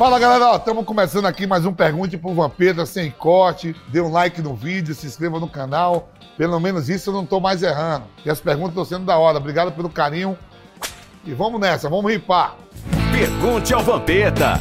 Fala 0.00 0.18
galera, 0.18 0.56
estamos 0.56 0.86
começando 0.86 1.26
aqui 1.26 1.46
mais 1.46 1.66
um 1.66 1.74
Pergunte 1.74 2.16
pro 2.16 2.32
Vampeta 2.32 2.86
sem 2.86 3.10
corte. 3.10 3.76
Dê 3.88 4.00
um 4.00 4.10
like 4.10 4.40
no 4.40 4.54
vídeo, 4.54 4.94
se 4.94 5.06
inscreva 5.06 5.38
no 5.38 5.46
canal. 5.46 6.08
Pelo 6.38 6.58
menos 6.58 6.88
isso 6.88 7.10
eu 7.10 7.12
não 7.12 7.24
estou 7.24 7.38
mais 7.38 7.62
errando. 7.62 8.06
E 8.24 8.30
as 8.30 8.40
perguntas 8.40 8.70
estão 8.70 8.84
sendo 8.86 9.04
da 9.04 9.18
hora. 9.18 9.36
Obrigado 9.36 9.72
pelo 9.72 9.90
carinho. 9.90 10.38
E 11.22 11.34
vamos 11.34 11.60
nessa, 11.60 11.90
vamos 11.90 12.10
ripar. 12.10 12.56
Pergunte 13.12 13.74
ao 13.74 13.82
Vampeta. 13.82 14.54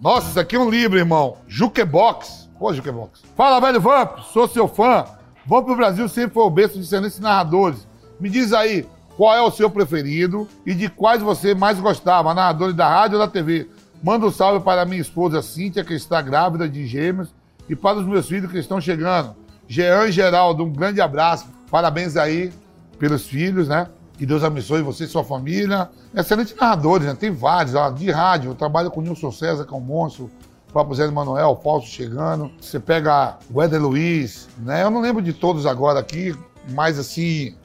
Nossa, 0.00 0.30
isso 0.30 0.40
aqui 0.40 0.56
é 0.56 0.58
um 0.58 0.68
livro, 0.68 0.98
irmão. 0.98 1.36
Jukebox. 1.46 2.50
Pô, 2.58 2.74
Jukebox. 2.74 3.22
Fala, 3.36 3.60
velho 3.60 3.80
Vamp, 3.80 4.18
sou 4.32 4.48
seu 4.48 4.66
fã. 4.66 5.04
Vamos 5.46 5.64
pro 5.64 5.76
Brasil 5.76 6.08
sempre 6.08 6.34
foi 6.34 6.42
o 6.42 6.50
berço 6.50 6.74
de 6.74 6.80
excelentes 6.80 7.20
narradores. 7.20 7.86
Me 8.18 8.28
diz 8.28 8.52
aí, 8.52 8.84
qual 9.18 9.34
é 9.34 9.42
o 9.42 9.50
seu 9.50 9.68
preferido 9.68 10.46
e 10.64 10.72
de 10.72 10.88
quais 10.88 11.20
você 11.20 11.52
mais 11.52 11.80
gostava, 11.80 12.32
narradores 12.32 12.76
da 12.76 12.88
rádio 12.88 13.18
ou 13.18 13.26
da 13.26 13.28
TV. 13.28 13.68
Manda 14.00 14.24
um 14.24 14.30
salve 14.30 14.64
para 14.64 14.84
minha 14.84 15.00
esposa 15.00 15.42
Cíntia, 15.42 15.82
que 15.82 15.92
está 15.92 16.22
grávida 16.22 16.68
de 16.68 16.86
gêmeos, 16.86 17.34
e 17.68 17.74
para 17.74 17.98
os 17.98 18.06
meus 18.06 18.28
filhos 18.28 18.48
que 18.48 18.58
estão 18.58 18.80
chegando. 18.80 19.34
Jean 19.66 20.08
Geraldo, 20.12 20.62
um 20.62 20.72
grande 20.72 21.00
abraço. 21.00 21.46
Parabéns 21.68 22.16
aí 22.16 22.52
pelos 22.96 23.26
filhos, 23.26 23.66
né? 23.66 23.88
Que 24.16 24.24
Deus 24.24 24.44
abençoe 24.44 24.82
você 24.82 25.02
e 25.02 25.08
sua 25.08 25.24
família. 25.24 25.90
Excelentes 26.14 26.54
narradores, 26.54 27.08
né? 27.08 27.16
Tem 27.18 27.32
vários, 27.32 27.74
ó, 27.74 27.90
de 27.90 28.08
rádio. 28.12 28.52
Eu 28.52 28.54
trabalho 28.54 28.88
com 28.88 29.00
o 29.00 29.02
Nilson 29.02 29.32
César, 29.32 29.64
que 29.64 29.74
é 29.74 29.76
um 29.76 29.80
monstro. 29.80 30.30
O 30.68 30.72
próprio 30.72 30.94
Zé 30.94 31.10
Manuel, 31.10 31.48
o 31.48 31.56
Fausto 31.56 31.90
chegando. 31.90 32.52
Você 32.60 32.78
pega 32.78 33.36
o 33.52 33.60
Éder 33.60 33.82
Luiz, 33.82 34.48
né? 34.58 34.84
Eu 34.84 34.90
não 34.90 35.00
lembro 35.00 35.20
de 35.20 35.32
todos 35.32 35.66
agora 35.66 35.98
aqui, 35.98 36.36
mas 36.68 37.00
assim, 37.00 37.56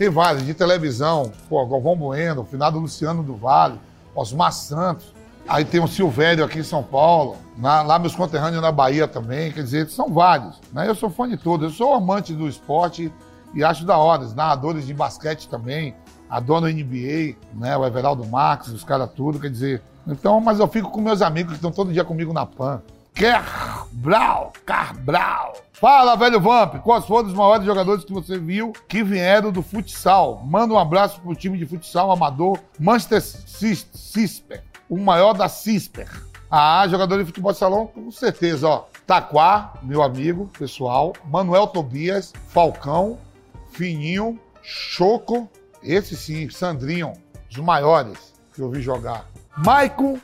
tem 0.00 0.08
vários, 0.08 0.46
de 0.46 0.54
televisão, 0.54 1.30
pô, 1.46 1.66
Galvão 1.66 1.94
Bueno, 1.94 2.42
finado 2.42 2.78
Luciano 2.78 3.22
do 3.22 3.36
Vale, 3.36 3.78
Osmar 4.14 4.50
Santos. 4.50 5.12
Aí 5.46 5.62
tem 5.62 5.78
o 5.78 5.86
Silvério 5.86 6.42
aqui 6.42 6.60
em 6.60 6.62
São 6.62 6.82
Paulo, 6.82 7.36
na, 7.54 7.82
lá 7.82 7.98
meus 7.98 8.14
conterrâneos 8.14 8.62
na 8.62 8.72
Bahia 8.72 9.06
também, 9.06 9.52
quer 9.52 9.62
dizer, 9.62 9.90
são 9.90 10.08
vários. 10.08 10.58
Né? 10.72 10.88
Eu 10.88 10.94
sou 10.94 11.10
fã 11.10 11.28
de 11.28 11.36
todos, 11.36 11.70
eu 11.70 11.76
sou 11.76 11.92
amante 11.92 12.32
do 12.32 12.48
esporte 12.48 13.12
e 13.52 13.62
acho 13.62 13.84
da 13.84 13.98
hora. 13.98 14.22
Os 14.22 14.34
narradores 14.34 14.86
de 14.86 14.94
basquete 14.94 15.46
também, 15.50 15.94
a 16.30 16.40
dona 16.40 16.72
NBA, 16.72 17.36
né? 17.52 17.76
o 17.76 17.84
Everaldo 17.84 18.24
Marques, 18.24 18.70
os 18.70 18.82
caras 18.82 19.10
tudo, 19.14 19.38
quer 19.38 19.50
dizer. 19.50 19.82
Então, 20.06 20.40
mas 20.40 20.58
eu 20.60 20.66
fico 20.66 20.90
com 20.90 21.02
meus 21.02 21.20
amigos 21.20 21.52
que 21.52 21.56
estão 21.56 21.70
todo 21.70 21.92
dia 21.92 22.04
comigo 22.04 22.32
na 22.32 22.46
PAN. 22.46 22.80
Cabral, 23.12 24.54
Cabral. 24.64 25.52
Fala, 25.80 26.14
velho 26.14 26.38
Vamp, 26.38 26.74
quais 26.82 27.06
foram 27.06 27.28
os 27.28 27.34
maiores 27.34 27.64
jogadores 27.64 28.04
que 28.04 28.12
você 28.12 28.38
viu 28.38 28.70
que 28.86 29.02
vieram 29.02 29.50
do 29.50 29.62
futsal? 29.62 30.42
Manda 30.44 30.74
um 30.74 30.78
abraço 30.78 31.18
pro 31.22 31.34
time 31.34 31.56
de 31.56 31.64
futsal 31.64 32.10
amador 32.10 32.58
Manchester 32.78 33.22
Cisper, 33.22 34.62
o 34.90 34.98
maior 34.98 35.32
da 35.32 35.48
Cisper. 35.48 36.06
Ah, 36.50 36.86
jogador 36.86 37.16
de 37.16 37.24
futebol 37.24 37.50
de 37.50 37.56
salão, 37.56 37.86
com 37.86 38.10
certeza, 38.10 38.68
ó. 38.68 38.84
Taquá, 39.06 39.72
meu 39.82 40.02
amigo 40.02 40.50
pessoal, 40.58 41.14
Manuel 41.24 41.66
Tobias, 41.66 42.34
Falcão, 42.48 43.16
Fininho, 43.70 44.38
Choco, 44.60 45.48
esse 45.82 46.14
sim, 46.14 46.50
Sandrinho, 46.50 47.14
os 47.50 47.56
maiores 47.56 48.34
que 48.54 48.60
eu 48.60 48.68
vi 48.68 48.82
jogar. 48.82 49.24
Maicon 49.56 50.18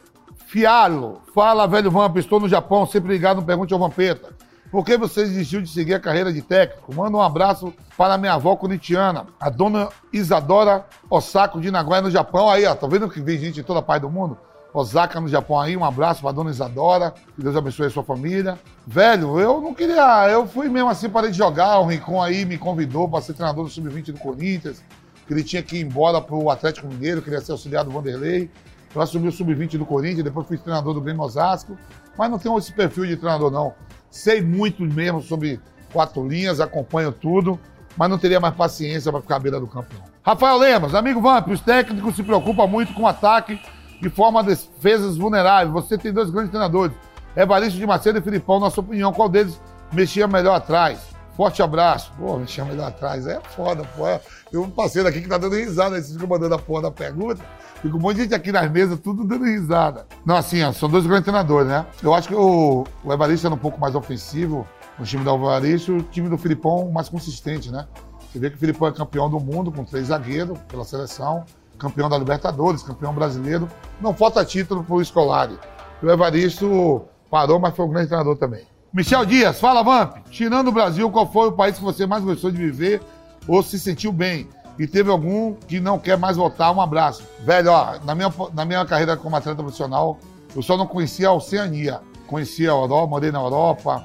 Fialo, 0.49 1.23
fala, 1.35 1.67
velho 1.67 1.91
Vamp, 1.91 2.19
estou 2.19 2.39
no 2.39 2.49
Japão, 2.49 2.85
sempre 2.87 3.11
ligado 3.11 3.41
no 3.41 3.47
Pergunte 3.47 3.73
ao 3.73 3.81
Vampeta. 3.81 4.36
Por 4.71 4.85
que 4.85 4.97
você 4.97 5.23
desistiu 5.23 5.63
de 5.63 5.69
seguir 5.69 5.95
a 5.95 6.01
carreira 6.01 6.33
de 6.33 6.43
técnico? 6.43 6.95
Manda 6.95 7.17
um 7.17 7.23
abraço 7.23 7.73
para 7.97 8.19
minha 8.19 8.35
avó 8.35 8.57
corintiana, 8.57 9.27
a 9.41 9.49
dona 9.49 9.89
Isadora 10.13 10.85
Osako 11.09 11.61
de 11.61 11.71
Nagoya, 11.71 12.03
no 12.03 12.11
Japão. 12.11 12.51
Aí, 12.51 12.67
ó, 12.67 12.75
tá 12.75 12.87
vendo 12.87 13.09
que 13.09 13.21
vem 13.21 13.39
gente 13.39 13.55
de 13.55 13.63
toda 13.63 13.85
a 13.87 13.99
do 13.99 14.11
mundo? 14.11 14.37
Osaka, 14.75 15.19
no 15.21 15.29
Japão 15.29 15.59
aí, 15.59 15.75
um 15.75 15.85
abraço 15.85 16.21
para 16.21 16.31
a 16.31 16.33
dona 16.33 16.51
Isadora, 16.51 17.15
que 17.35 17.43
Deus 17.43 17.57
abençoe 17.57 17.87
a 17.87 17.91
sua 17.91 18.03
família. 18.03 18.59
Velho, 18.87 19.41
eu 19.41 19.61
não 19.61 19.73
queria, 19.73 20.29
eu 20.29 20.47
fui 20.47 20.69
mesmo 20.69 20.91
assim, 20.91 21.09
parei 21.09 21.31
de 21.31 21.39
jogar, 21.39 21.79
o 21.79 21.87
Rincon 21.87 22.21
aí 22.21 22.45
me 22.45 22.59
convidou 22.59 23.09
para 23.09 23.23
ser 23.23 23.33
treinador 23.33 23.65
do 23.65 23.71
Sub-20 23.71 24.13
do 24.13 24.19
Corinthians, 24.19 24.83
que 25.27 25.33
ele 25.33 25.43
tinha 25.43 25.63
que 25.63 25.79
ir 25.79 25.81
embora 25.81 26.21
para 26.21 26.35
o 26.35 26.51
Atlético 26.51 26.87
Mineiro, 26.89 27.23
queria 27.23 27.41
ser 27.41 27.53
auxiliar 27.53 27.85
do 27.85 27.91
Vanderlei. 27.91 28.51
Eu 28.95 29.03
assumi 29.03 29.29
o 29.29 29.33
sub-20 29.33 29.77
do 29.77 29.85
Corinthians, 29.85 30.25
depois 30.25 30.47
fui 30.47 30.57
treinador 30.57 30.95
do 30.95 31.01
Grêmio 31.03 31.23
Osasco, 31.23 31.77
mas 32.17 32.31
não 32.31 32.39
tenho 32.39 32.57
esse 32.57 32.73
perfil 32.73 33.05
de 33.05 33.17
treinador, 33.17 33.51
não. 33.51 33.75
Sei 34.11 34.41
muito 34.41 34.83
mesmo 34.83 35.23
sobre 35.23 35.61
quatro 35.93 36.27
linhas, 36.27 36.61
acompanho 36.61 37.13
tudo, 37.13 37.59
mas 37.97 38.11
não 38.11 38.19
teria 38.19 38.41
mais 38.41 38.55
paciência 38.55 39.11
para 39.11 39.21
ficar 39.21 39.37
à 39.37 39.39
beira 39.39 39.61
do 39.61 39.67
campo, 39.67 39.89
não. 39.95 40.05
Rafael 40.23 40.59
Lemos, 40.59 40.95
amigo 40.95 41.21
Vamp, 41.21 41.49
os 41.49 41.61
técnicos 41.61 42.17
se 42.17 42.23
preocupam 42.23 42.67
muito 42.67 42.93
com 42.95 43.07
ataque 43.07 43.61
e 44.03 44.09
forma 44.09 44.43
defesas 44.43 45.17
vulneráveis. 45.17 45.73
Você 45.73 45.97
tem 45.97 46.13
dois 46.13 46.31
grandes 46.31 46.51
treinadores, 46.51 46.95
Evaristo 47.37 47.79
de 47.79 47.87
Macedo 47.87 48.19
e 48.19 48.23
Filipão, 48.23 48.59
na 48.59 48.71
sua 48.71 48.83
opinião, 48.83 49.13
qual 49.13 49.29
deles 49.29 49.61
mexia 49.93 50.27
melhor 50.27 50.55
atrás? 50.55 51.16
Forte 51.37 51.63
abraço. 51.63 52.11
Pô, 52.19 52.39
mexia 52.39 52.65
melhor 52.65 52.89
atrás. 52.89 53.27
É 53.27 53.39
foda, 53.41 53.85
pô. 53.97 54.05
Tem 54.51 54.59
um 54.59 54.71
parceiro 54.71 55.07
aqui 55.07 55.21
que 55.21 55.29
tá 55.29 55.37
dando 55.37 55.55
risada, 55.55 55.99
esse 55.99 56.15
fica 56.15 56.27
mandando 56.27 56.55
a 56.55 56.59
porra 56.59 56.83
da 56.83 56.91
pergunta. 56.91 57.45
Fica 57.83 57.95
um 57.95 58.01
monte 58.01 58.17
de 58.17 58.23
gente 58.23 58.35
aqui 58.35 58.51
nas 58.51 58.71
mesas, 58.71 58.99
tudo 58.99 59.23
dando 59.23 59.45
risada. 59.45 60.07
Não, 60.25 60.37
assim, 60.37 60.63
ó, 60.63 60.73
são 60.73 60.89
dois 60.89 61.07
grandes 61.07 61.25
treinadores, 61.25 61.69
né? 61.69 61.85
Eu 62.03 62.15
acho 62.15 62.29
que 62.29 62.35
o, 62.35 62.85
o 63.05 63.13
Evaristo 63.13 63.47
era 63.47 63.55
um 63.55 63.59
pouco 63.59 63.79
mais 63.79 63.95
ofensivo, 63.95 64.67
o 64.99 65.05
time 65.05 65.23
do 65.23 65.35
Evaristo, 65.35 65.97
o 65.97 66.03
time 66.03 66.29
do 66.29 66.39
Filipão 66.39 66.91
mais 66.91 67.09
consistente, 67.11 67.71
né? 67.71 67.87
Você 68.33 68.39
vê 68.39 68.49
que 68.49 68.57
o 68.57 68.59
Filipão 68.59 68.89
é 68.89 68.93
campeão 68.93 69.29
do 69.29 69.39
mundo 69.39 69.71
com 69.71 69.85
três 69.85 70.07
zagueiros 70.07 70.59
pela 70.69 70.85
seleção, 70.85 71.45
campeão 71.79 72.09
da 72.09 72.17
Libertadores, 72.17 72.83
campeão 72.83 73.13
brasileiro. 73.15 73.69
Não 74.01 74.15
falta 74.15 74.45
título 74.45 74.83
pro 74.83 75.05
Scolari. 75.05 75.59
O 76.03 76.11
Evaristo 76.11 77.05
parou, 77.31 77.59
mas 77.59 77.75
foi 77.77 77.85
um 77.85 77.91
grande 77.91 78.09
treinador 78.09 78.37
também. 78.37 78.67
Michel 78.97 79.27
Dias, 79.27 79.61
fala, 79.61 79.83
Vamp. 79.83 80.17
Tirando 80.31 80.69
o 80.69 80.73
Brasil, 80.73 81.11
qual 81.11 81.31
foi 81.31 81.49
o 81.49 81.53
país 81.53 81.77
que 81.77 81.85
você 81.85 82.07
mais 82.07 82.25
gostou 82.25 82.51
de 82.51 82.57
viver 82.57 83.03
ou 83.47 83.63
se 83.63 83.79
sentiu 83.79 84.11
bem? 84.11 84.49
E 84.79 84.87
teve 84.87 85.11
algum 85.11 85.53
que 85.53 85.79
não 85.79 85.99
quer 85.99 86.17
mais 86.17 86.39
voltar? 86.39 86.73
Um 86.73 86.81
abraço. 86.81 87.23
Velho, 87.45 87.73
ó, 87.73 87.99
na 88.07 88.15
minha, 88.15 88.33
na 88.55 88.65
minha 88.65 88.87
carreira 88.87 89.15
como 89.15 89.37
atleta 89.37 89.63
profissional, 89.63 90.19
eu 90.55 90.63
só 90.63 90.79
não 90.79 90.87
conhecia 90.87 91.29
a 91.29 91.33
Oceania. 91.35 92.01
Conhecia 92.27 92.71
a 92.71 92.73
Europa, 92.73 93.07
morei 93.07 93.31
na 93.31 93.39
Europa, 93.39 94.03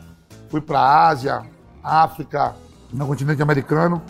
fui 0.50 0.60
para 0.60 0.80
a 0.82 1.08
Ásia, 1.08 1.42
África, 1.82 2.54
no 2.92 3.08
continente 3.08 3.42
americano. 3.42 4.02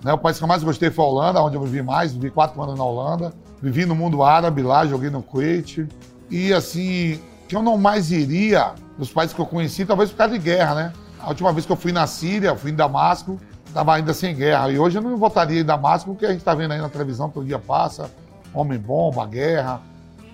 Né? 0.00 0.12
O 0.12 0.18
país 0.18 0.38
que 0.38 0.44
eu 0.44 0.48
mais 0.48 0.62
gostei 0.62 0.92
foi 0.92 1.04
a 1.04 1.08
Holanda, 1.08 1.42
onde 1.42 1.56
eu 1.56 1.62
vivi 1.62 1.82
mais, 1.82 2.12
vivi 2.12 2.30
quatro 2.30 2.62
anos 2.62 2.78
na 2.78 2.84
Holanda. 2.84 3.34
Vivi 3.60 3.84
no 3.84 3.96
mundo 3.96 4.22
árabe 4.22 4.62
lá, 4.62 4.86
joguei 4.86 5.10
no 5.10 5.24
Kuwait. 5.24 5.88
E 6.30 6.52
assim, 6.52 7.20
que 7.48 7.56
eu 7.56 7.62
não 7.62 7.76
mais 7.76 8.12
iria 8.12 8.76
nos 9.00 9.10
países 9.10 9.34
que 9.34 9.40
eu 9.40 9.46
conheci, 9.46 9.86
talvez 9.86 10.10
por 10.10 10.18
causa 10.18 10.34
de 10.34 10.38
guerra, 10.38 10.74
né? 10.74 10.92
A 11.18 11.30
última 11.30 11.50
vez 11.54 11.64
que 11.64 11.72
eu 11.72 11.76
fui 11.76 11.90
na 11.90 12.06
Síria, 12.06 12.54
fui 12.54 12.70
em 12.70 12.74
Damasco, 12.74 13.40
estava 13.66 13.94
ainda 13.94 14.12
sem 14.12 14.36
guerra. 14.36 14.70
E 14.70 14.78
hoje 14.78 14.98
eu 14.98 15.02
não 15.02 15.16
voltaria 15.16 15.62
em 15.62 15.64
Damasco, 15.64 16.10
porque 16.10 16.26
a 16.26 16.28
gente 16.28 16.40
está 16.40 16.54
vendo 16.54 16.72
aí 16.72 16.78
na 16.78 16.88
televisão, 16.90 17.30
todo 17.30 17.46
dia 17.46 17.58
passa, 17.58 18.10
homem-bomba, 18.52 19.26
guerra, 19.26 19.80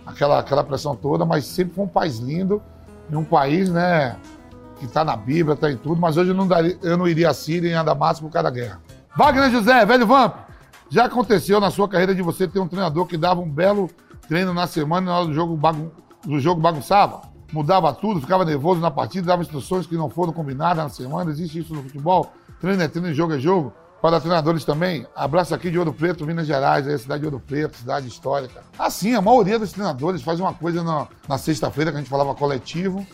aquela, 0.04 0.40
aquela 0.40 0.64
pressão 0.64 0.96
toda, 0.96 1.24
mas 1.24 1.44
sempre 1.46 1.76
foi 1.76 1.84
um 1.84 1.88
país 1.88 2.18
lindo, 2.18 2.60
e 3.08 3.14
um 3.14 3.22
país, 3.22 3.70
né, 3.70 4.16
que 4.80 4.84
está 4.84 5.04
na 5.04 5.16
Bíblia, 5.16 5.54
está 5.54 5.70
em 5.70 5.76
tudo, 5.76 6.00
mas 6.00 6.16
hoje 6.16 6.30
eu 6.30 6.34
não, 6.34 6.48
daria, 6.48 6.76
eu 6.82 6.96
não 6.96 7.06
iria 7.06 7.30
a 7.30 7.34
Síria 7.34 7.80
em 7.80 7.84
Damasco 7.84 8.26
por 8.26 8.32
causa 8.32 8.50
da 8.50 8.54
guerra. 8.54 8.80
Wagner 9.16 9.48
José, 9.48 9.86
velho 9.86 10.08
Vamp, 10.08 10.34
já 10.90 11.04
aconteceu 11.04 11.60
na 11.60 11.70
sua 11.70 11.88
carreira 11.88 12.16
de 12.16 12.22
você 12.22 12.48
ter 12.48 12.58
um 12.58 12.66
treinador 12.66 13.06
que 13.06 13.16
dava 13.16 13.40
um 13.40 13.48
belo 13.48 13.88
treino 14.28 14.52
na 14.52 14.66
semana 14.66 15.06
e 15.06 15.08
na 15.08 15.18
hora 15.18 15.26
do 15.26 15.34
jogo 15.34 15.56
bagun 15.56 15.88
do 16.24 16.40
jogo 16.40 16.60
bagunçava, 16.60 17.22
mudava 17.52 17.92
tudo, 17.92 18.20
ficava 18.20 18.44
nervoso 18.44 18.80
na 18.80 18.90
partida, 18.90 19.28
dava 19.28 19.42
instruções 19.42 19.86
que 19.86 19.96
não 19.96 20.10
foram 20.10 20.32
combinadas 20.32 20.84
na 20.84 20.90
semana. 20.90 21.30
Existe 21.30 21.60
isso 21.60 21.74
no 21.74 21.82
futebol? 21.82 22.32
Treino 22.60 22.82
é 22.82 22.88
treino, 22.88 23.12
jogo 23.12 23.34
é 23.34 23.38
jogo. 23.38 23.72
Para 24.00 24.20
treinadores 24.20 24.64
também, 24.64 25.06
abraço 25.16 25.54
aqui 25.54 25.70
de 25.70 25.78
Ouro 25.78 25.92
Preto, 25.92 26.26
Minas 26.26 26.46
Gerais, 26.46 26.86
aí, 26.86 26.98
cidade 26.98 27.20
de 27.20 27.26
Ouro 27.26 27.40
Preto, 27.40 27.76
cidade 27.76 28.06
histórica. 28.06 28.62
Assim, 28.78 29.14
a 29.14 29.22
maioria 29.22 29.58
dos 29.58 29.72
treinadores 29.72 30.22
faz 30.22 30.38
uma 30.38 30.52
coisa 30.52 30.82
na, 30.84 31.08
na 31.26 31.38
sexta-feira, 31.38 31.90
que 31.90 31.96
a 31.96 32.00
gente 32.00 32.10
falava 32.10 32.34
coletivo. 32.34 33.06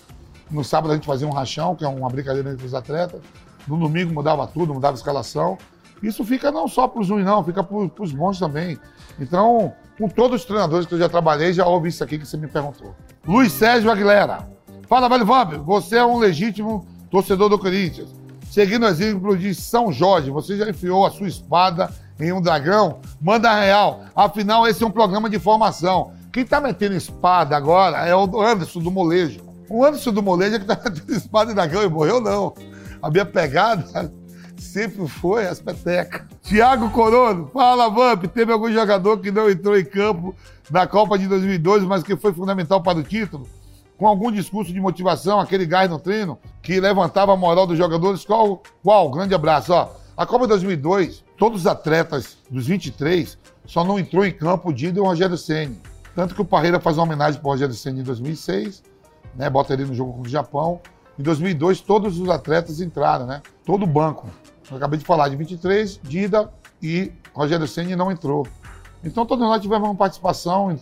No 0.51 0.65
sábado 0.65 0.91
a 0.91 0.95
gente 0.95 1.07
fazia 1.07 1.27
um 1.27 1.31
rachão, 1.31 1.75
que 1.75 1.85
é 1.85 1.89
uma 1.89 2.11
brincadeira 2.11 2.51
entre 2.51 2.67
os 2.67 2.75
atletas. 2.75 3.21
No 3.67 3.79
domingo 3.79 4.13
mudava 4.13 4.47
tudo, 4.47 4.75
mudava 4.75 4.95
a 4.95 4.99
escalação. 4.99 5.57
Isso 6.03 6.25
fica 6.25 6.51
não 6.51 6.67
só 6.67 6.89
para 6.89 7.01
os 7.01 7.09
ruins, 7.09 7.25
não, 7.25 7.45
fica 7.45 7.63
para 7.63 7.77
os 7.77 8.13
bons 8.13 8.39
também. 8.39 8.79
Então, 9.21 9.73
com 9.99 10.09
todos 10.09 10.41
os 10.41 10.47
treinadores 10.47 10.87
que 10.87 10.95
eu 10.95 10.99
já 10.99 11.09
trabalhei, 11.09 11.53
já 11.53 11.67
ouvi 11.67 11.91
isso 11.91 12.03
aqui 12.03 12.19
que 12.19 12.27
você 12.27 12.37
me 12.37 12.49
perguntou. 12.49 12.95
Luiz 13.27 13.53
Sérgio 13.53 13.91
Aguilera. 13.91 14.49
Fala, 14.89 15.09
velho 15.09 15.25
Vamp, 15.25 15.55
você 15.65 15.97
é 15.97 16.05
um 16.05 16.19
legítimo 16.19 16.87
torcedor 17.11 17.49
do 17.49 17.59
Corinthians. 17.59 18.09
Seguindo 18.51 18.85
o 18.85 18.89
exemplo 18.89 19.37
de 19.37 19.55
São 19.55 19.93
Jorge, 19.93 20.31
você 20.31 20.57
já 20.59 20.69
enfiou 20.69 21.07
a 21.07 21.11
sua 21.11 21.29
espada 21.29 21.91
em 22.21 22.33
um 22.33 22.43
dragão? 22.43 23.01
Manda 23.21 23.55
real. 23.59 24.03
Afinal, 24.15 24.67
esse 24.67 24.83
é 24.83 24.87
um 24.87 24.91
programa 24.91 25.31
de 25.31 25.39
formação. 25.39 26.13
Quem 26.33 26.45
tá 26.45 26.61
metendo 26.61 26.95
espada 26.95 27.57
agora 27.57 28.07
é 28.07 28.15
o 28.15 28.43
Anderson 28.43 28.81
do 28.81 28.91
Molejo. 28.91 29.41
O 29.69 29.85
Anderson 29.85 30.13
do 30.13 30.23
Molejo 30.23 30.57
é 30.57 30.59
que 30.59 30.67
tá 30.67 30.79
metendo 30.85 31.13
espada 31.13 31.53
em 31.53 31.55
dragão 31.55 31.83
e 31.83 31.89
morreu, 31.89 32.21
não. 32.21 32.53
A 33.01 33.11
minha 33.11 33.25
pegada 33.25 34.13
sempre 34.57 35.07
foi 35.09 35.47
as 35.47 35.61
petecas. 35.61 36.23
Tiago 36.43 36.91
Corono, 36.91 37.49
fala, 37.49 37.89
Vamp, 37.89 38.25
teve 38.27 38.53
algum 38.53 38.71
jogador 38.73 39.19
que 39.19 39.31
não 39.31 39.49
entrou 39.49 39.79
em 39.79 39.85
campo 39.85 40.35
da 40.71 40.87
Copa 40.87 41.19
de 41.19 41.27
2002, 41.27 41.85
mas 41.85 42.03
que 42.03 42.17
foi 42.17 42.33
fundamental 42.33 42.83
para 42.83 42.99
o 42.99 43.03
título, 43.03 43.49
com 43.97 44.07
algum 44.07 44.33
discurso 44.33 44.73
de 44.73 44.81
motivação, 44.81 45.39
aquele 45.39 45.67
gás 45.67 45.89
no 45.89 45.99
treino 45.99 46.39
que 46.63 46.81
levantava 46.81 47.33
a 47.33 47.37
moral 47.37 47.67
dos 47.67 47.79
jogadores. 47.79 48.25
Qual? 48.25 48.63
Qual? 48.83 49.11
Grande 49.11 49.35
abraço. 49.35 49.73
Ó, 49.73 49.91
a 50.17 50.27
Copa 50.27 50.45
de 50.45 50.51
2002, 50.51 51.25
todos 51.39 51.63
os 51.63 51.67
atletas 51.67 52.37
dos 52.51 52.67
23 52.67 53.39
só 53.65 53.85
não 53.85 53.99
entrou 53.99 54.25
em 54.25 54.33
campo 54.33 54.71
o 54.71 54.73
Dido 54.73 54.99
e 54.99 55.01
o 55.01 55.05
Rogério 55.05 55.39
Ceni. 55.39 55.81
Tanto 56.15 56.35
que 56.35 56.43
o 56.43 56.45
Parreira 56.45 56.79
faz 56.79 56.99
uma 56.99 57.05
homenagem 57.05 57.41
para 57.41 57.49
o 57.49 57.53
Rogério 57.53 57.75
Ceni 57.75 58.01
em 58.01 58.05
2006, 58.05 58.83
né? 59.35 59.49
Bota 59.49 59.73
ele 59.73 59.85
no 59.85 59.95
jogo 59.95 60.13
com 60.13 60.23
o 60.23 60.29
Japão. 60.29 60.81
Em 61.19 61.23
2002, 61.23 61.81
todos 61.81 62.19
os 62.19 62.29
atletas 62.29 62.81
entraram, 62.81 63.27
né? 63.27 63.43
Todo 63.65 63.85
o 63.85 63.87
banco. 63.87 64.29
Eu 64.73 64.79
acabei 64.79 64.99
de 64.99 65.05
falar 65.05 65.29
de 65.29 65.37
23, 65.37 66.01
Dida 66.03 66.51
e 66.83 67.13
Rogério 67.35 67.69
Ceni 67.69 67.95
não 67.95 68.11
entrou. 68.11 68.47
Então 69.05 69.27
todos 69.27 69.47
nós 69.47 69.61
tivemos 69.61 69.87
uma 69.87 69.95
participação, 69.95 70.79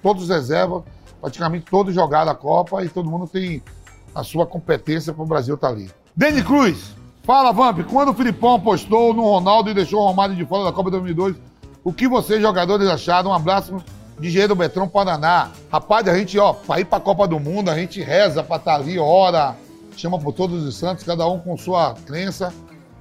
todos 0.00 0.28
reservas, 0.28 0.84
praticamente 1.20 1.66
todos 1.68 1.92
jogaram 1.92 2.30
a 2.30 2.34
Copa 2.34 2.84
e 2.84 2.88
todo 2.88 3.10
mundo 3.10 3.26
tem 3.26 3.60
a 4.14 4.22
sua 4.22 4.46
competência 4.46 5.12
para 5.12 5.24
o 5.24 5.26
Brasil 5.26 5.56
estar 5.56 5.68
tá 5.68 5.74
ali. 5.74 5.90
Deni 6.14 6.44
Cruz, 6.44 6.94
fala 7.24 7.50
Vamp, 7.50 7.80
quando 7.90 8.10
o 8.10 8.14
Filipão 8.14 8.54
apostou 8.54 9.12
no 9.12 9.22
Ronaldo 9.22 9.68
e 9.68 9.74
deixou 9.74 10.00
o 10.00 10.06
Romário 10.06 10.36
de 10.36 10.46
fora 10.46 10.64
da 10.64 10.72
Copa 10.72 10.92
2002, 10.92 11.34
o 11.82 11.92
que 11.92 12.06
vocês 12.06 12.40
jogadores 12.40 12.86
acharam? 12.88 13.30
Um 13.30 13.34
abraço 13.34 13.82
de 14.20 14.28
Engenheiro 14.28 14.54
Betrão 14.54 14.88
Paraná. 14.88 15.50
Rapaz, 15.72 16.06
a 16.06 16.16
gente, 16.16 16.38
ó, 16.38 16.52
para 16.52 16.80
ir 16.80 16.84
para 16.84 16.98
a 16.98 17.00
Copa 17.00 17.26
do 17.26 17.40
Mundo, 17.40 17.68
a 17.68 17.74
gente 17.74 18.00
reza 18.00 18.44
para 18.44 18.56
estar 18.56 18.76
tá 18.76 18.78
ali, 18.78 18.96
ora, 18.96 19.56
chama 19.96 20.20
por 20.20 20.32
todos 20.32 20.62
os 20.62 20.76
santos, 20.76 21.02
cada 21.02 21.26
um 21.26 21.40
com 21.40 21.56
sua 21.56 21.94
crença, 22.06 22.54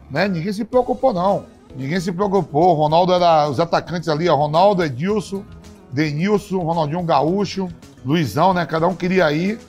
né? 0.10 0.28
Ninguém 0.28 0.54
se 0.54 0.64
preocupou 0.64 1.14
não. 1.14 1.46
Ninguém 1.76 2.00
se 2.00 2.12
preocupou. 2.12 2.72
O 2.72 2.74
Ronaldo 2.74 3.14
era 3.14 3.50
os 3.50 3.60
atacantes 3.60 4.08
ali, 4.10 4.30
ó, 4.30 4.36
Ronaldo, 4.36 4.84
Edilson, 4.84 5.44
Denilson, 5.92 6.60
Ronaldinho 6.60 7.04
Gaúcho, 7.04 7.68
Luizão, 8.06 8.54
né? 8.54 8.66
Cada 8.66 8.88
um 8.88 8.96
queria 8.96 9.32
ir. 9.32 9.60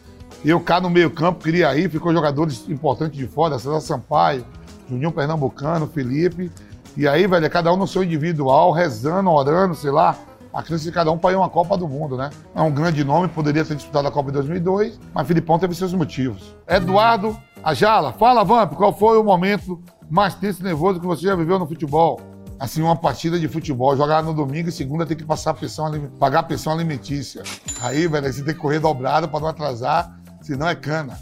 Eu 0.44 0.60
cá 0.60 0.80
no 0.80 0.90
meio-campo 0.90 1.42
queria 1.42 1.74
ir, 1.76 1.88
ficou 1.88 2.12
jogadores 2.12 2.68
importantes 2.68 3.16
de 3.16 3.26
fora, 3.26 3.58
César 3.58 3.80
Sampaio, 3.80 4.44
Juninho 4.88 5.10
Pernambucano, 5.10 5.86
Felipe. 5.86 6.50
E 6.96 7.08
aí, 7.08 7.26
velho, 7.26 7.46
é 7.46 7.48
cada 7.48 7.72
um 7.72 7.76
no 7.76 7.86
seu 7.86 8.04
individual, 8.04 8.70
rezando, 8.70 9.30
orando, 9.30 9.74
sei 9.74 9.90
lá, 9.90 10.16
a 10.52 10.62
crença 10.62 10.84
de 10.84 10.92
cada 10.92 11.10
um 11.10 11.18
para 11.18 11.32
ir 11.32 11.36
uma 11.36 11.48
Copa 11.48 11.76
do 11.76 11.88
Mundo, 11.88 12.16
né? 12.16 12.30
É 12.54 12.60
um 12.60 12.70
grande 12.70 13.02
nome, 13.02 13.26
poderia 13.26 13.64
ter 13.64 13.74
disputado 13.74 14.06
a 14.06 14.10
Copa 14.10 14.30
de 14.30 14.34
2002, 14.34 15.00
mas 15.12 15.26
Filipão 15.26 15.58
teve 15.58 15.74
seus 15.74 15.92
motivos. 15.92 16.54
Eduardo 16.68 17.36
Ajala, 17.64 18.12
fala, 18.12 18.44
Vamp, 18.44 18.74
qual 18.74 18.92
foi 18.92 19.18
o 19.18 19.24
momento 19.24 19.82
mais 20.10 20.34
tenso 20.34 20.60
e 20.60 20.64
nervoso 20.64 21.00
que 21.00 21.06
você 21.06 21.22
já 21.22 21.34
viveu 21.34 21.58
no 21.58 21.66
futebol? 21.66 22.20
Assim, 22.58 22.82
uma 22.82 22.96
partida 22.96 23.38
de 23.38 23.48
futebol, 23.48 23.96
jogar 23.96 24.22
no 24.22 24.32
domingo 24.32 24.68
e 24.68 24.72
segunda 24.72 25.04
tem 25.04 25.16
que 25.16 25.24
passar 25.24 25.54
pensão, 25.54 25.90
pagar 26.18 26.44
pensão 26.44 26.72
alimentícia. 26.72 27.42
Aí, 27.80 28.06
velho, 28.06 28.32
você 28.32 28.42
tem 28.42 28.54
que 28.54 28.60
correr 28.60 28.78
dobrado 28.78 29.28
para 29.28 29.40
não 29.40 29.48
atrasar, 29.48 30.18
senão 30.40 30.68
é 30.68 30.74
cana. 30.74 31.18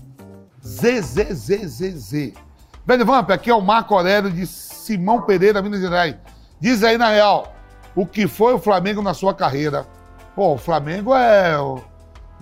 ZZZZZ. 0.65 2.35
Velho 2.85 3.07
Vamp, 3.07 3.31
aqui 3.31 3.51
é 3.51 3.55
o 3.55 3.61
Marco 3.61 3.95
Aurélio 3.95 4.31
de 4.31 4.47
Simão 4.47 5.23
Pereira, 5.23 5.63
Minas 5.63 5.81
Gerais. 5.81 6.17
Diz 6.61 6.83
aí, 6.83 6.99
na 6.99 7.09
real, 7.09 7.53
o 7.95 8.07
que 8.07 8.29
foi 8.29 8.53
o 8.55 8.59
Flamengo 8.59 9.01
na 9.03 9.15
sua 9.15 9.35
carreira? 9.35 9.87
Pô, 10.35 10.55
o 10.55 10.59
Flamengo 10.59 11.15
é 11.15 11.57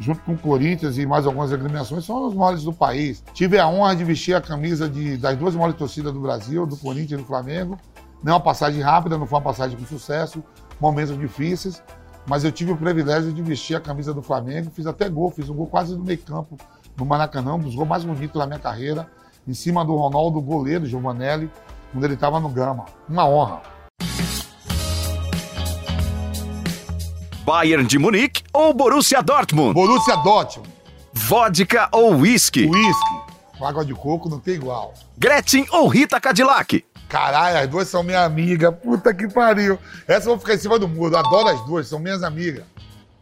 junto 0.01 0.21
com 0.23 0.33
o 0.33 0.39
Corinthians 0.39 0.97
e 0.97 1.05
mais 1.05 1.27
algumas 1.27 1.53
agremiações, 1.53 2.07
são 2.07 2.27
os 2.27 2.35
maiores 2.35 2.65
do 2.65 2.73
país. 2.73 3.23
Tive 3.35 3.59
a 3.59 3.69
honra 3.69 3.95
de 3.95 4.03
vestir 4.03 4.35
a 4.35 4.41
camisa 4.41 4.89
de, 4.89 5.19
das 5.19 5.37
duas 5.37 5.55
maiores 5.55 5.77
torcidas 5.77 6.13
do 6.13 6.21
Brasil, 6.21 6.67
do 6.67 6.77
Corinthians 6.77 7.21
e 7.21 7.23
do 7.23 7.27
Flamengo. 7.27 7.79
Não 8.23 8.33
é 8.33 8.35
uma 8.35 8.41
passagem 8.41 8.81
rápida, 8.81 9.19
não 9.19 9.27
foi 9.27 9.39
uma 9.39 9.45
passagem 9.45 9.79
com 9.79 9.85
sucesso, 9.85 10.43
momentos 10.81 11.17
difíceis, 11.19 11.83
mas 12.27 12.45
eu 12.45 12.51
tive 12.51 12.73
o 12.73 12.77
privilégio 12.77 13.33
de 13.33 13.43
vestir 13.43 13.77
a 13.77 13.81
camisa 13.81 14.13
do 14.15 14.23
Flamengo, 14.23 14.71
fiz 14.71 14.87
até 14.87 15.09
gol, 15.09 15.31
fiz 15.31 15.49
um 15.49 15.55
gol 15.55 15.67
quase 15.67 15.97
no 15.97 16.03
meio 16.03 16.19
campo 16.19 16.57
no 16.97 17.05
Maracanã, 17.05 17.55
um 17.55 17.59
dos 17.59 17.75
gols 17.75 17.89
mais 17.89 18.05
bonitos 18.05 18.39
da 18.39 18.47
minha 18.47 18.59
carreira, 18.59 19.11
em 19.47 19.55
cima 19.55 19.85
do 19.85 19.95
Ronaldo, 19.95 20.41
goleiro 20.41 20.87
Giovanelli, 20.87 21.51
quando 21.93 22.05
ele 22.05 22.15
estava 22.15 22.41
no 22.41 22.49
Gama. 22.49 22.87
Uma 23.09 23.27
honra. 23.27 23.63
Bayern 27.45 27.87
de 27.87 27.99
Munique 27.99 28.40
ou 28.53 28.73
Borussia 28.75 29.23
Dortmund? 29.23 29.75
Borussia 29.75 30.17
Dortmund. 30.17 30.71
Vodka 31.13 31.89
ou 31.93 32.17
whisky? 32.17 32.67
Whisky. 32.67 33.21
Água 33.63 33.85
de 33.85 33.95
coco 33.95 34.29
não 34.29 34.41
tem 34.41 34.55
igual. 34.55 34.95
Gretchen 35.19 35.67
ou 35.71 35.87
Rita 35.87 36.19
Cadillac? 36.21 36.85
Caralho, 37.09 37.59
as 37.59 37.69
duas 37.69 37.89
são 37.89 38.03
minha 38.03 38.25
amiga. 38.25 38.73
Puta 38.73 39.13
que 39.13 39.29
pariu. 39.29 39.79
Essa 40.07 40.29
eu 40.29 40.33
vou 40.33 40.39
ficar 40.39 40.55
em 40.55 40.59
cima 40.59 40.79
do 40.79 40.89
muro. 40.89 41.17
Adoro 41.17 41.49
as 41.49 41.61
duas, 41.67 41.89
são 41.89 41.99
minhas 41.99 42.23
amigas. 42.23 42.65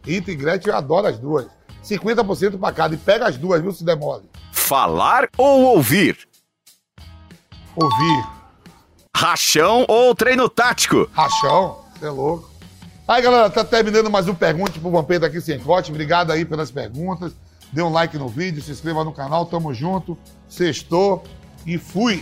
Rita 0.03 0.31
e 0.31 0.35
Gretchen, 0.35 0.71
eu 0.71 0.77
adoro 0.77 1.07
as 1.07 1.17
duas. 1.17 1.47
50% 1.83 2.57
pra 2.57 2.71
cada. 2.71 2.95
E 2.95 2.97
pega 2.97 3.27
as 3.27 3.35
duas, 3.37 3.61
viu, 3.61 3.71
se 3.73 3.83
demole. 3.83 4.23
Falar 4.51 5.27
ou 5.37 5.63
ouvir? 5.63 6.17
Ouvir. 7.75 8.27
Rachão 9.15 9.85
ou 9.87 10.15
treino 10.15 10.47
tático? 10.47 11.09
Rachão, 11.11 11.79
você 11.93 12.05
é 12.05 12.09
louco. 12.09 12.48
Aí, 13.09 13.23
galera, 13.23 13.49
tá 13.49 13.63
terminando 13.63 14.07
mais 14.07 14.27
um 14.27 14.35
Pergunte 14.35 14.79
pro 14.79 14.91
Vampeta 14.91 15.25
aqui 15.25 15.41
sem 15.41 15.57
corte. 15.57 15.89
Obrigado 15.89 16.31
aí 16.31 16.45
pelas 16.45 16.69
perguntas. 16.69 17.33
Dê 17.73 17.81
um 17.81 17.91
like 17.91 18.15
no 18.19 18.27
vídeo, 18.27 18.61
se 18.61 18.69
inscreva 18.69 19.03
no 19.03 19.11
canal, 19.11 19.47
tamo 19.47 19.73
junto. 19.73 20.15
Sextou 20.47 21.23
e 21.65 21.79
fui! 21.79 22.21